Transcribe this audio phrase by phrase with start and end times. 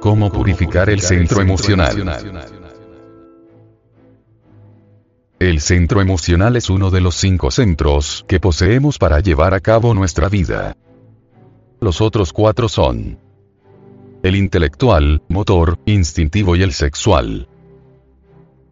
[0.00, 2.20] ¿Cómo purificar el centro emocional?
[5.40, 9.94] El centro emocional es uno de los cinco centros que poseemos para llevar a cabo
[9.94, 10.76] nuestra vida.
[11.80, 13.18] Los otros cuatro son
[14.22, 17.48] el intelectual, motor, instintivo y el sexual.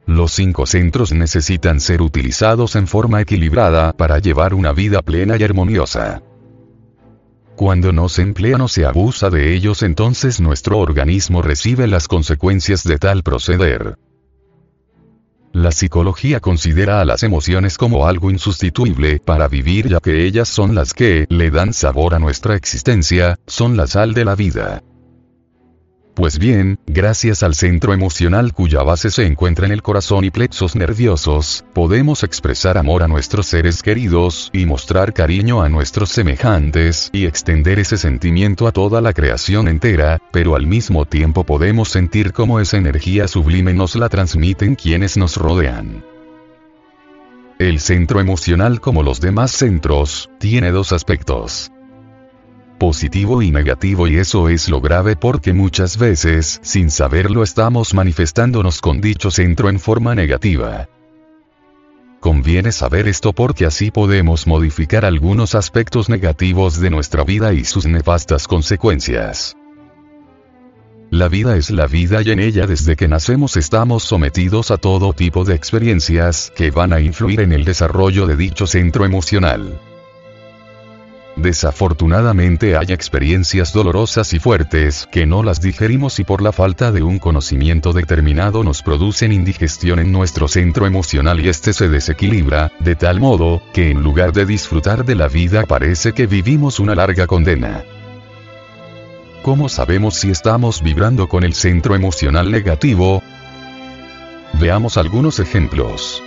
[0.07, 5.43] Los cinco centros necesitan ser utilizados en forma equilibrada para llevar una vida plena y
[5.43, 6.23] armoniosa.
[7.57, 12.85] Cuando no se emplean o se abusa de ellos entonces nuestro organismo recibe las consecuencias
[12.85, 13.97] de tal proceder.
[15.55, 20.75] La psicología considera a las emociones como algo insustituible para vivir ya que ellas son
[20.75, 24.83] las que le dan sabor a nuestra existencia, son la sal de la vida.
[26.17, 30.75] Pues bien, gracias al centro emocional cuya base se encuentra en el corazón y plexos
[30.75, 37.27] nerviosos, podemos expresar amor a nuestros seres queridos y mostrar cariño a nuestros semejantes y
[37.27, 42.61] extender ese sentimiento a toda la creación entera, pero al mismo tiempo podemos sentir cómo
[42.61, 46.03] esa energía sublime nos la transmiten quienes nos rodean.
[47.59, 51.71] El centro emocional como los demás centros, tiene dos aspectos
[52.87, 58.81] positivo y negativo y eso es lo grave porque muchas veces, sin saberlo estamos manifestándonos
[58.81, 60.89] con dicho centro en forma negativa.
[62.21, 67.87] Conviene saber esto porque así podemos modificar algunos aspectos negativos de nuestra vida y sus
[67.87, 69.57] nefastas consecuencias.
[71.11, 75.13] La vida es la vida y en ella desde que nacemos estamos sometidos a todo
[75.13, 79.81] tipo de experiencias que van a influir en el desarrollo de dicho centro emocional.
[81.37, 87.03] Desafortunadamente hay experiencias dolorosas y fuertes que no las digerimos y por la falta de
[87.03, 92.97] un conocimiento determinado nos producen indigestión en nuestro centro emocional y este se desequilibra, de
[92.97, 97.27] tal modo, que en lugar de disfrutar de la vida parece que vivimos una larga
[97.27, 97.85] condena.
[99.43, 103.23] ¿Cómo sabemos si estamos vibrando con el centro emocional negativo?
[104.55, 106.23] Veamos algunos ejemplos.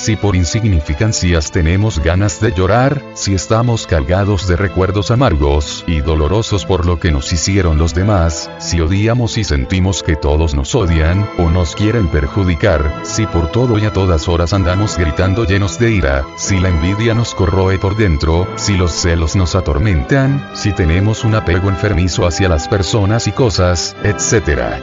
[0.00, 6.64] Si por insignificancias tenemos ganas de llorar, si estamos cargados de recuerdos amargos y dolorosos
[6.64, 11.28] por lo que nos hicieron los demás, si odiamos y sentimos que todos nos odian,
[11.36, 15.90] o nos quieren perjudicar, si por todo y a todas horas andamos gritando llenos de
[15.90, 21.26] ira, si la envidia nos corroe por dentro, si los celos nos atormentan, si tenemos
[21.26, 24.80] un apego enfermizo hacia las personas y cosas, etc.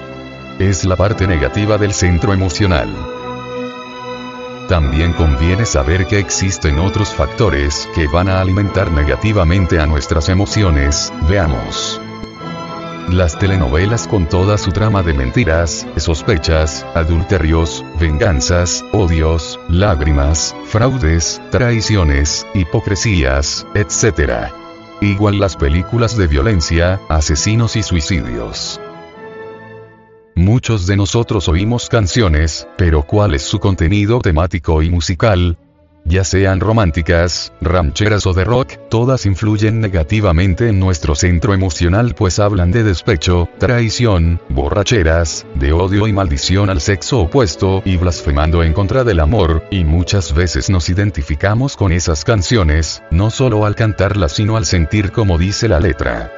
[0.59, 3.16] Es la parte negativa del centro emocional.
[4.67, 11.13] También conviene saber que existen otros factores que van a alimentar negativamente a nuestras emociones,
[11.29, 12.01] veamos.
[13.09, 22.45] Las telenovelas con toda su trama de mentiras, sospechas, adulterios, venganzas, odios, lágrimas, fraudes, traiciones,
[22.53, 24.51] hipocresías, etc.
[24.99, 28.81] Igual las películas de violencia, asesinos y suicidios.
[30.37, 35.57] Muchos de nosotros oímos canciones, pero ¿cuál es su contenido temático y musical?
[36.05, 42.37] Ya sean románticas, rancheras o de rock, todas influyen negativamente en nuestro centro emocional pues
[42.37, 48.73] hablan de despecho, traición, borracheras, de odio y maldición al sexo opuesto y blasfemando en
[48.73, 54.33] contra del amor, y muchas veces nos identificamos con esas canciones, no solo al cantarlas
[54.33, 56.31] sino al sentir como dice la letra.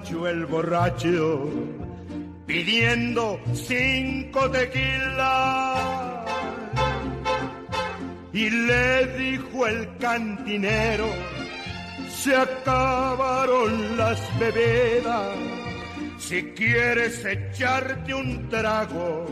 [0.00, 1.50] Borracho el borracho,
[2.46, 5.78] pidiendo cinco tequilas.
[8.32, 11.06] Y le dijo el cantinero,
[12.08, 15.36] se acabaron las bebidas,
[16.18, 19.26] si quieres echarte un trago,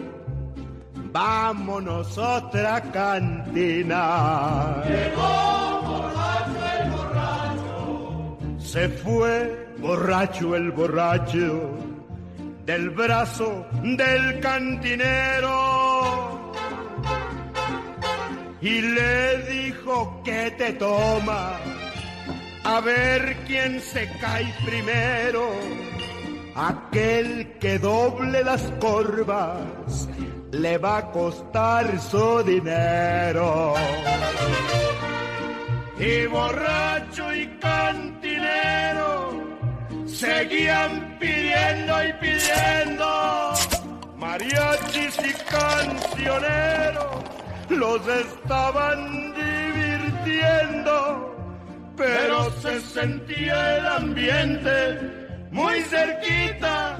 [1.12, 4.83] vámonos a otra cantina.
[4.84, 11.78] Llegó borracho el borracho, se fue borracho el borracho,
[12.65, 15.55] del brazo del cantinero.
[18.60, 21.53] Y le dijo que te toma,
[22.65, 25.51] a ver quién se cae primero.
[26.57, 30.09] Aquel que doble las corvas
[30.51, 33.75] le va a costar su dinero.
[36.01, 38.28] Y borracho y cantinero
[40.18, 43.53] seguían pidiendo y pidiendo
[44.16, 47.22] mariachis y cancioneros,
[47.68, 50.97] los estaban divirtiendo,
[51.97, 56.98] pero se sentía el ambiente muy cerquita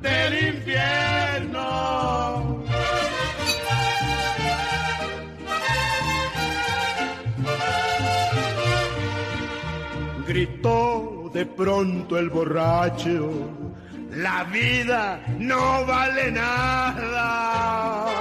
[0.00, 1.62] del infierno.
[10.26, 13.50] Gritó de pronto el borracho,
[14.12, 18.14] la vida no vale nada.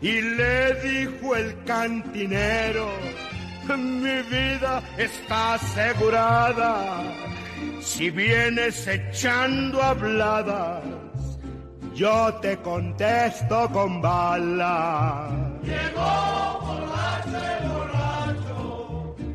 [0.00, 2.90] Y le dijo el cantinero,
[3.78, 7.04] mi vida está asegurada.
[7.80, 10.82] Si vienes echando habladas,
[11.94, 15.30] yo te contesto con bala.
[15.62, 16.51] Llegó.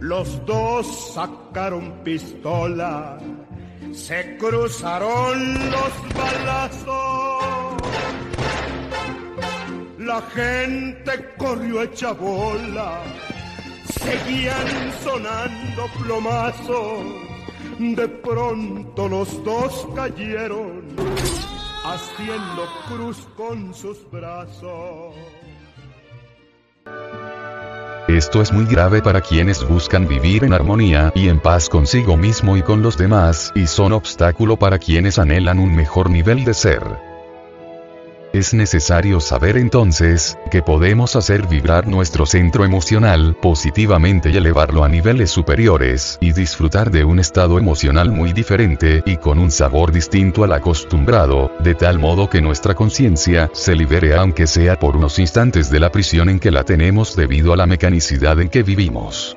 [0.08, 3.18] Los dos sacaron pistola,
[3.92, 7.44] se cruzaron los balazos.
[10.00, 13.02] La gente corrió hecha bola,
[14.00, 17.00] seguían sonando plomazos.
[17.78, 20.84] De pronto los dos cayeron,
[21.84, 25.14] haciendo cruz con sus brazos.
[28.08, 32.56] Esto es muy grave para quienes buscan vivir en armonía y en paz consigo mismo
[32.56, 37.17] y con los demás, y son obstáculo para quienes anhelan un mejor nivel de ser.
[38.38, 44.90] Es necesario saber entonces, que podemos hacer vibrar nuestro centro emocional positivamente y elevarlo a
[44.90, 50.44] niveles superiores, y disfrutar de un estado emocional muy diferente y con un sabor distinto
[50.44, 55.72] al acostumbrado, de tal modo que nuestra conciencia se libere aunque sea por unos instantes
[55.72, 59.36] de la prisión en que la tenemos debido a la mecanicidad en que vivimos.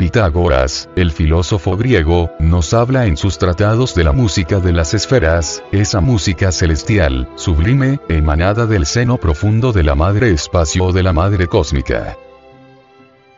[0.00, 5.62] Pitágoras, el filósofo griego, nos habla en sus tratados de la música de las esferas,
[5.72, 11.12] esa música celestial, sublime, emanada del seno profundo de la madre espacio o de la
[11.12, 12.16] madre cósmica.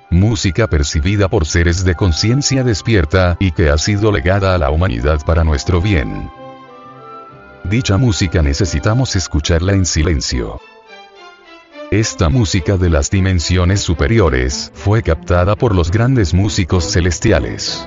[0.09, 5.19] Música percibida por seres de conciencia despierta y que ha sido legada a la humanidad
[5.27, 6.31] para nuestro bien.
[7.65, 10.61] Dicha música necesitamos escucharla en silencio.
[11.93, 17.87] Esta música de las dimensiones superiores fue captada por los grandes músicos celestiales.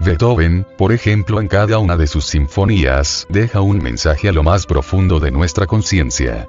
[0.00, 4.64] Beethoven, por ejemplo, en cada una de sus sinfonías, deja un mensaje a lo más
[4.64, 6.48] profundo de nuestra conciencia.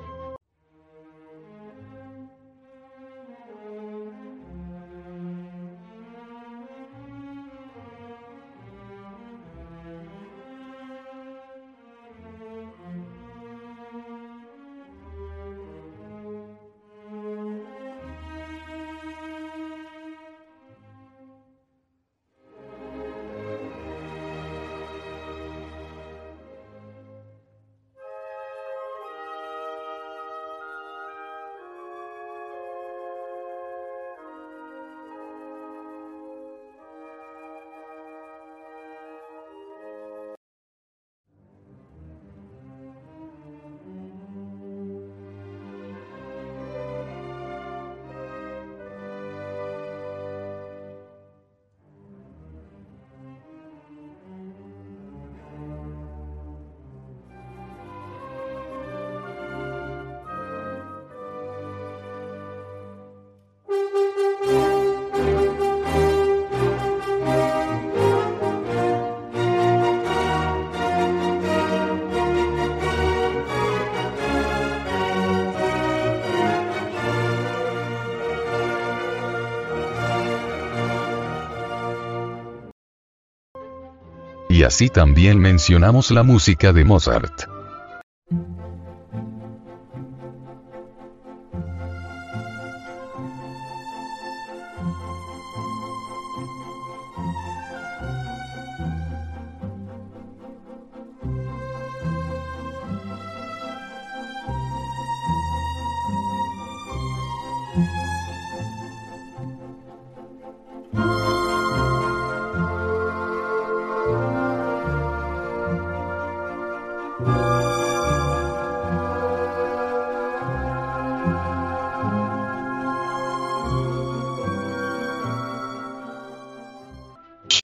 [84.64, 87.53] Y así también mencionamos la música de Mozart.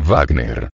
[0.10, 0.69] Wagner.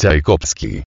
[0.00, 0.84] Тайкопский.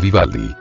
[0.00, 0.56] Vivaldi.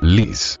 [0.00, 0.58] Liz.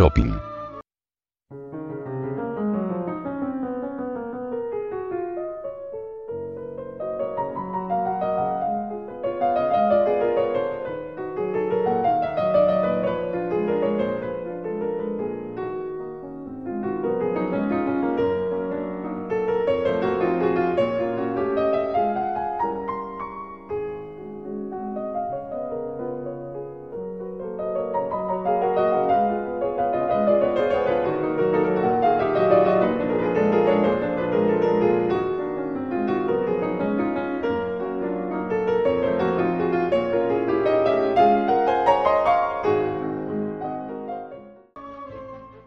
[0.00, 0.49] Shopping.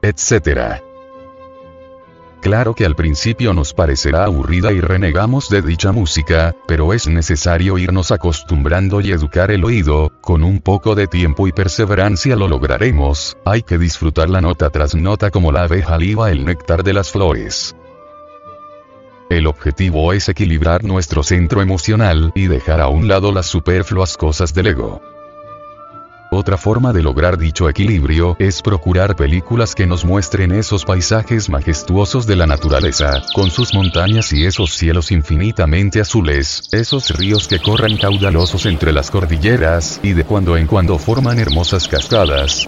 [0.03, 0.83] Etc.
[2.43, 7.77] Claro que al principio nos parecerá aburrida y renegamos de dicha música, pero es necesario
[7.77, 13.37] irnos acostumbrando y educar el oído, con un poco de tiempo y perseverancia lo lograremos,
[13.45, 17.11] hay que disfrutar la nota tras nota como la abeja liba el néctar de las
[17.11, 17.77] flores.
[19.29, 24.53] El objetivo es equilibrar nuestro centro emocional y dejar a un lado las superfluas cosas
[24.53, 25.12] del ego.
[26.35, 32.25] Otra forma de lograr dicho equilibrio es procurar películas que nos muestren esos paisajes majestuosos
[32.25, 37.97] de la naturaleza, con sus montañas y esos cielos infinitamente azules, esos ríos que corren
[37.97, 42.67] caudalosos entre las cordilleras, y de cuando en cuando forman hermosas cascadas,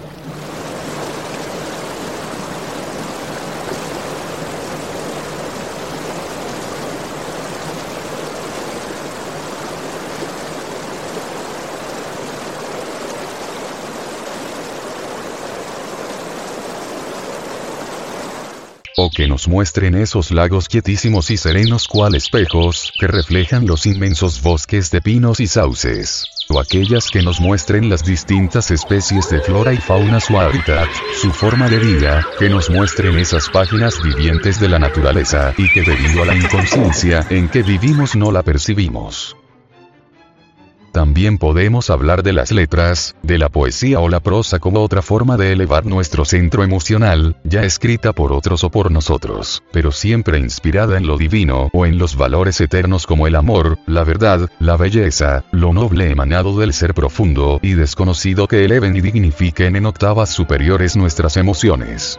[18.96, 24.90] o que muestren esos lagos quietísimos y serenos cual espejos, que reflejan los inmensos bosques
[24.90, 29.78] de pinos y sauces, o aquellas que nos muestren las distintas especies de flora y
[29.78, 30.88] fauna su hábitat,
[31.20, 35.82] su forma de vida, que nos muestren esas páginas vivientes de la naturaleza y que
[35.82, 39.36] debido a la inconsciencia en que vivimos no la percibimos.
[40.96, 45.36] También podemos hablar de las letras, de la poesía o la prosa como otra forma
[45.36, 50.96] de elevar nuestro centro emocional, ya escrita por otros o por nosotros, pero siempre inspirada
[50.96, 55.44] en lo divino o en los valores eternos como el amor, la verdad, la belleza,
[55.52, 60.96] lo noble emanado del ser profundo y desconocido que eleven y dignifiquen en octavas superiores
[60.96, 62.18] nuestras emociones.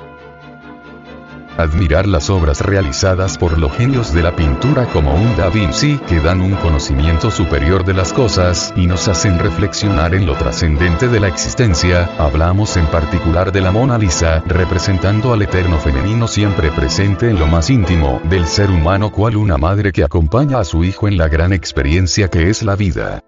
[1.58, 6.20] Admirar las obras realizadas por los genios de la pintura como un Da Vinci que
[6.20, 11.20] dan un conocimiento superior de las cosas y nos hacen reflexionar en lo trascendente de
[11.20, 17.30] la existencia, hablamos en particular de la Mona Lisa, representando al eterno femenino siempre presente
[17.30, 21.08] en lo más íntimo del ser humano cual una madre que acompaña a su hijo
[21.08, 23.24] en la gran experiencia que es la vida.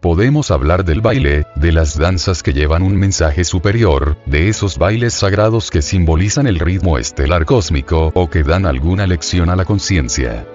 [0.00, 5.12] Podemos hablar del baile, de las danzas que llevan un mensaje superior, de esos bailes
[5.12, 10.46] sagrados que simbolizan el ritmo estelar cósmico o que dan alguna lección a la conciencia.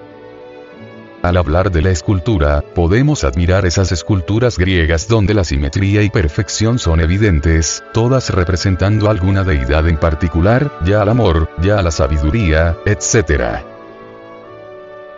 [1.20, 6.78] Al hablar de la escultura, podemos admirar esas esculturas griegas donde la simetría y perfección
[6.78, 12.78] son evidentes, todas representando alguna deidad en particular, ya al amor, ya a la sabiduría,
[12.86, 13.62] etc.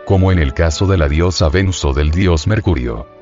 [0.05, 3.16] Como en el caso de la diosa Venus o del dios Mercurio.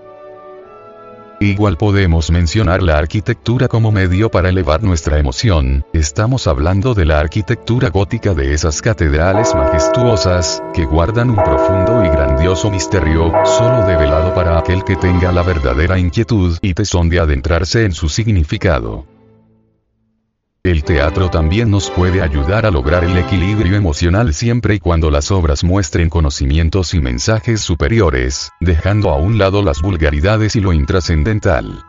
[1.46, 7.20] Igual podemos mencionar la arquitectura como medio para elevar nuestra emoción, estamos hablando de la
[7.20, 14.34] arquitectura gótica de esas catedrales majestuosas, que guardan un profundo y grandioso misterio, solo develado
[14.34, 19.14] para aquel que tenga la verdadera inquietud y tesón de adentrarse en su significado.
[20.65, 25.29] El teatro también nos puede ayudar a lograr el equilibrio emocional siempre y cuando las
[25.29, 31.84] obras muestren conocimientos y mensajes superiores, dejando a un lado las vulgaridades y lo intrascendental.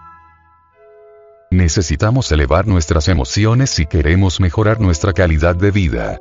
[1.51, 6.21] Necesitamos elevar nuestras emociones si queremos mejorar nuestra calidad de vida.